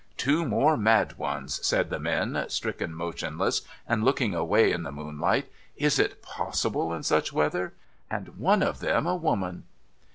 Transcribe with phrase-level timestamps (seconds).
[0.27, 5.51] 'Two more mad ones!' said the men, stricken motionless, and looking away in the moonlight.'
[5.87, 7.73] Is it possible in such weather!
[8.09, 9.65] And one of them a woman